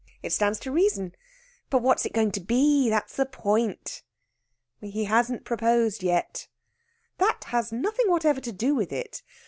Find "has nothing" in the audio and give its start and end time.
7.49-8.09